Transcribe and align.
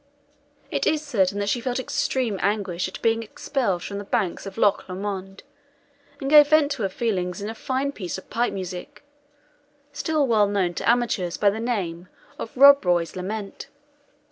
It 0.71 0.87
is 0.87 1.03
certain 1.05 1.37
that 1.37 1.49
she 1.49 1.61
felt 1.61 1.77
extreme 1.79 2.39
anguish 2.41 2.87
at 2.87 2.99
being 3.03 3.21
expelled 3.21 3.83
from 3.83 3.99
the 3.99 4.03
banks 4.03 4.47
of 4.47 4.57
Loch 4.57 4.89
Lomond, 4.89 5.43
and 6.19 6.27
gave 6.27 6.47
vent 6.47 6.71
to 6.71 6.81
her 6.81 6.89
feelings 6.89 7.39
in 7.39 7.51
a 7.51 7.53
fine 7.53 7.91
piece 7.91 8.17
of 8.17 8.27
pipe 8.31 8.51
music, 8.51 9.03
still 9.93 10.25
well 10.25 10.47
known 10.47 10.73
to 10.73 10.89
amateurs 10.89 11.37
by 11.37 11.51
the 11.51 11.59
name 11.59 12.07
of 12.39 12.57
"Rob 12.57 12.83
Roy's 12.83 13.15
Lament." 13.15 13.67